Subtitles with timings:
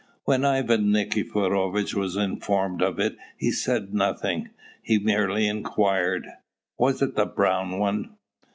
[0.25, 4.49] When Ivan Nikiforovitch was informed of it he said nothing:
[4.81, 6.27] he merely inquired,
[6.79, 8.15] "Was it the brown one?"